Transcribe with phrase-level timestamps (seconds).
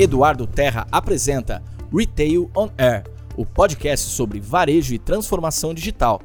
[0.00, 1.60] Eduardo Terra apresenta
[1.92, 3.02] Retail on Air,
[3.36, 6.22] o podcast sobre varejo e transformação digital.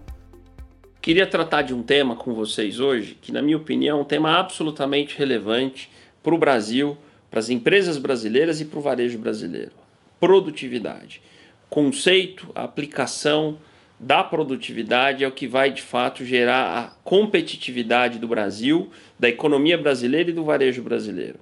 [1.01, 4.37] Queria tratar de um tema com vocês hoje, que, na minha opinião, é um tema
[4.37, 5.89] absolutamente relevante
[6.21, 6.95] para o Brasil,
[7.31, 9.71] para as empresas brasileiras e para o varejo brasileiro:
[10.19, 11.19] produtividade.
[11.67, 13.57] Conceito, aplicação
[13.99, 19.79] da produtividade é o que vai de fato gerar a competitividade do Brasil, da economia
[19.79, 21.39] brasileira e do varejo brasileiro.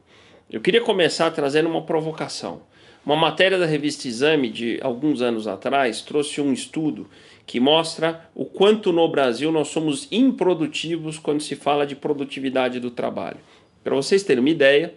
[0.52, 2.64] Eu queria começar trazendo uma provocação.
[3.06, 7.10] Uma matéria da revista Exame de alguns anos atrás trouxe um estudo
[7.48, 12.92] que mostra o quanto no Brasil nós somos improdutivos quando se fala de produtividade do
[12.92, 13.38] trabalho.
[13.82, 14.94] Para vocês terem uma ideia,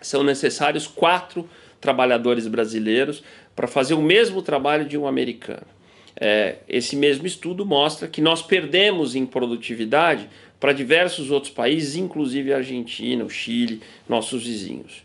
[0.00, 1.48] são necessários quatro
[1.80, 3.24] trabalhadores brasileiros
[3.56, 5.66] para fazer o mesmo trabalho de um americano.
[6.14, 10.28] É, esse mesmo estudo mostra que nós perdemos em produtividade
[10.62, 15.02] para diversos outros países, inclusive a Argentina, o Chile, nossos vizinhos.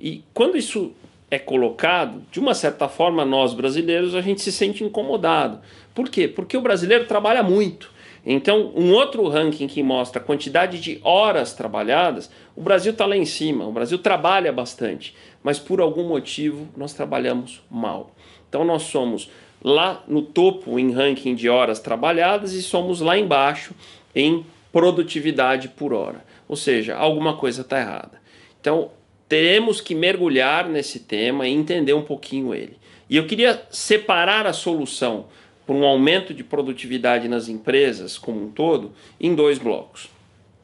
[0.00, 0.92] E quando isso
[1.28, 5.58] é colocado, de uma certa forma, nós brasileiros, a gente se sente incomodado.
[5.92, 6.28] Por quê?
[6.28, 7.90] Porque o brasileiro trabalha muito.
[8.24, 13.16] Então, um outro ranking que mostra a quantidade de horas trabalhadas, o Brasil está lá
[13.16, 18.14] em cima, o Brasil trabalha bastante, mas por algum motivo nós trabalhamos mal.
[18.48, 19.28] Então, nós somos
[19.60, 23.74] lá no topo em ranking de horas trabalhadas e somos lá embaixo
[24.14, 26.24] em produtividade por hora.
[26.48, 28.20] Ou seja, alguma coisa está errada.
[28.60, 28.90] Então,
[29.28, 32.76] teremos que mergulhar nesse tema e entender um pouquinho ele.
[33.08, 35.26] E eu queria separar a solução
[35.66, 40.08] para um aumento de produtividade nas empresas como um todo em dois blocos.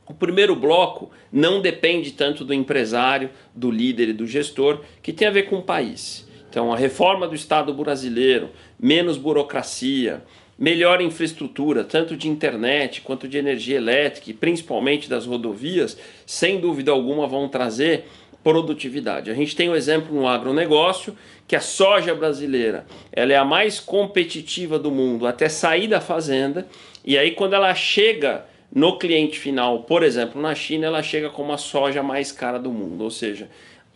[0.06, 5.28] O primeiro bloco não depende tanto do empresário, do líder e do gestor, que tem
[5.28, 6.26] a ver com o país.
[6.48, 8.48] Então, a reforma do Estado brasileiro,
[8.80, 10.22] menos burocracia,
[10.58, 16.90] melhor infraestrutura, tanto de internet quanto de energia elétrica e principalmente das rodovias, sem dúvida
[16.90, 18.06] alguma vão trazer
[18.42, 19.30] produtividade.
[19.30, 23.78] A gente tem um exemplo no agronegócio, que a soja brasileira ela é a mais
[23.78, 26.66] competitiva do mundo até sair da fazenda,
[27.04, 31.42] e aí quando ela chega no cliente final, por exemplo, na China, ela chega com
[31.42, 33.48] uma soja mais cara do mundo, ou seja,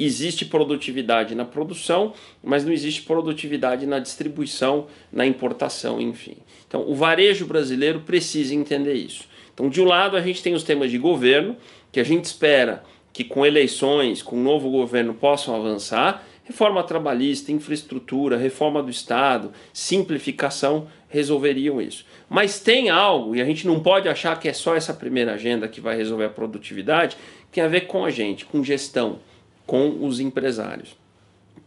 [0.04, 6.36] existe produtividade na produção, mas não existe produtividade na distribuição, na importação, enfim.
[6.66, 9.24] Então, o varejo brasileiro precisa entender isso.
[9.52, 11.56] Então, de um lado, a gente tem os temas de governo,
[11.90, 12.82] que a gente espera
[13.12, 19.52] que com eleições, com um novo governo possam avançar, reforma trabalhista, infraestrutura, reforma do Estado,
[19.72, 22.06] simplificação resolveriam isso.
[22.28, 25.69] Mas tem algo, e a gente não pode achar que é só essa primeira agenda
[25.69, 27.16] que vai resolver a produtividade,
[27.50, 29.20] que tem a ver com a gente, com gestão
[29.72, 30.94] com os empresários.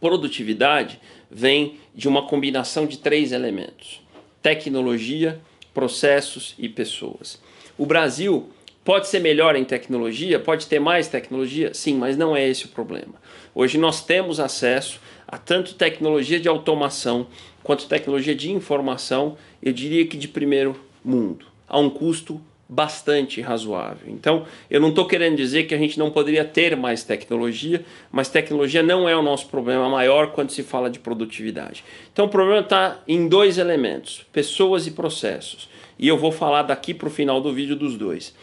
[0.00, 4.00] Produtividade vem de uma combinação de três elementos:
[4.40, 5.40] tecnologia,
[5.74, 7.42] processos e pessoas.
[7.76, 8.48] O Brasil
[8.84, 12.68] pode ser melhor em tecnologia, pode ter mais tecnologia, sim, mas não é esse o
[12.68, 13.14] problema.
[13.52, 17.26] Hoje nós temos acesso a tanto tecnologia de automação
[17.64, 24.08] quanto tecnologia de informação, eu diria que de primeiro mundo, a um custo bastante razoável.
[24.08, 28.28] Então, eu não estou querendo dizer que a gente não poderia ter mais tecnologia, mas
[28.28, 31.84] tecnologia não é o nosso problema maior quando se fala de produtividade.
[32.12, 35.68] Então, o problema está em dois elementos: pessoas e processos.
[35.98, 38.34] E eu vou falar daqui para o final do vídeo dos dois.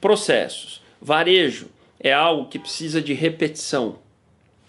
[0.00, 0.82] Processos.
[1.00, 1.68] Varejo
[2.00, 3.96] é algo que precisa de repetição.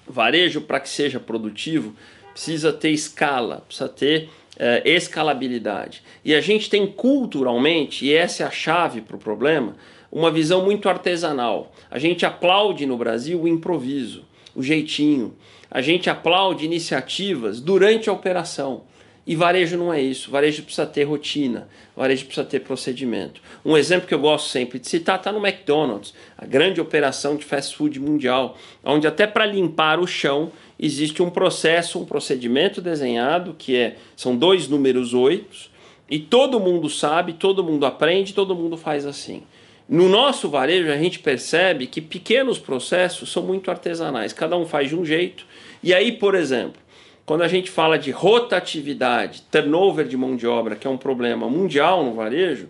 [0.06, 1.96] Varejo, para que seja produtivo,
[2.32, 6.04] precisa ter escala, precisa ter é, escalabilidade.
[6.24, 9.76] E a gente tem culturalmente, e essa é a chave para o problema,
[10.12, 11.72] uma visão muito artesanal.
[11.92, 14.26] A gente aplaude no Brasil o improviso,
[14.56, 15.36] o jeitinho.
[15.70, 18.84] A gente aplaude iniciativas durante a operação.
[19.28, 20.32] E varejo não é isso.
[20.32, 23.42] Varejo precisa ter rotina, varejo precisa ter procedimento.
[23.66, 27.44] Um exemplo que eu gosto sempre de citar está no McDonald's, a grande operação de
[27.44, 33.56] fast food mundial, onde até para limpar o chão existe um processo, um procedimento desenhado,
[33.58, 35.70] que é, são dois números oito,
[36.10, 39.44] e todo mundo sabe, todo mundo aprende, todo mundo faz assim.
[39.90, 44.90] No nosso varejo, a gente percebe que pequenos processos são muito artesanais, cada um faz
[44.90, 45.46] de um jeito.
[45.82, 46.82] E aí, por exemplo,
[47.26, 51.50] quando a gente fala de rotatividade, turnover de mão de obra, que é um problema
[51.50, 52.68] mundial no varejo,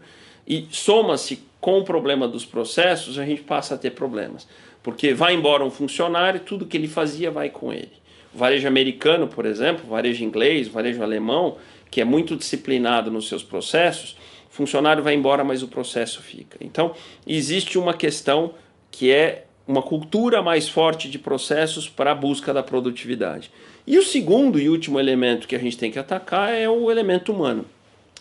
[0.47, 4.47] e soma-se com o problema dos processos, a gente passa a ter problemas.
[4.87, 7.91] Porque vai embora um funcionário, tudo que ele fazia vai com ele.
[8.33, 11.57] O varejo americano, por exemplo, varejo inglês, varejo alemão,
[11.91, 14.15] que é muito disciplinado nos seus processos,
[14.49, 16.57] o funcionário vai embora, mas o processo fica.
[16.61, 16.93] Então,
[17.27, 18.53] existe uma questão
[18.89, 23.51] que é uma cultura mais forte de processos para a busca da produtividade.
[23.85, 27.33] E o segundo e último elemento que a gente tem que atacar é o elemento
[27.33, 27.65] humano.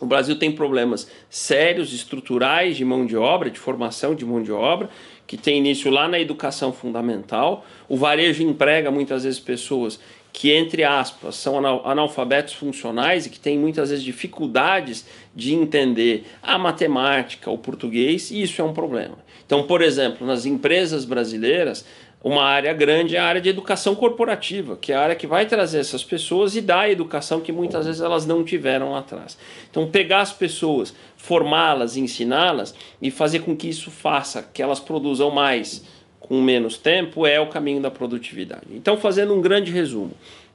[0.01, 4.53] O Brasil tem problemas sérios, estruturais de mão de obra, de formação de mão de
[4.53, 4.91] obra,
[5.27, 7.65] que tem início lá na educação fundamental.
[7.89, 9.99] O varejo emprega muitas vezes pessoas
[10.33, 16.59] que, entre aspas, são analfabetos funcionais e que têm muitas vezes dificuldades de entender a
[16.59, 19.17] matemática, o português, e isso é um problema.
[19.47, 21.87] Então, por exemplo, nas empresas brasileiras,
[22.29, 25.47] uma área grande é a área de educação corporativa, que é a área que vai
[25.47, 29.39] trazer essas pessoas e dar a educação que muitas vezes elas não tiveram lá atrás.
[29.71, 35.31] Então, pegar as pessoas, formá-las, ensiná-las e fazer com que isso faça que elas produzam
[35.31, 35.85] mais
[36.19, 38.67] com menos tempo é o caminho da produtividade.
[38.73, 40.11] Então, fazendo um grande resumo,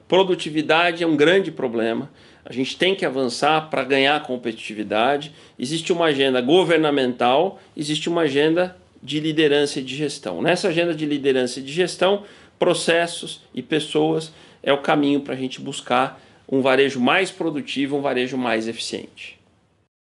[0.06, 2.10] produtividade é um grande problema.
[2.44, 5.32] A gente tem que avançar para ganhar competitividade.
[5.58, 10.40] Existe uma agenda governamental, existe uma agenda de liderança e de gestão.
[10.40, 12.24] Nessa agenda de liderança e de gestão,
[12.58, 14.32] processos e pessoas
[14.62, 19.41] é o caminho para a gente buscar um varejo mais produtivo, um varejo mais eficiente.